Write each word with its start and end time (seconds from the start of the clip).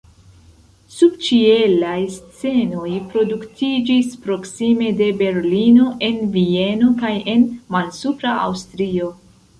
Subĉielaj 0.93 1.97
scenoj 2.13 2.89
produktiĝis 3.11 4.09
proksime 4.25 4.89
de 5.03 5.11
Berlino, 5.23 5.93
en 6.09 6.19
Vieno 6.39 6.93
kaj 7.03 7.13
en 7.35 7.45
Malsupra 7.77 8.33
Aŭstrio. 8.49 9.17